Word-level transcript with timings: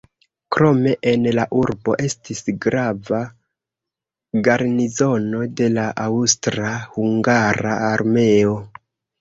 Krome 0.55 0.93
en 1.09 1.27
la 1.39 1.43
urbo 1.57 1.93
estis 2.07 2.41
grava 2.63 3.19
garnizono 4.49 5.45
de 5.61 5.69
la 5.77 5.87
aŭstra-hungara 6.07 7.77
armeo. 7.93 8.59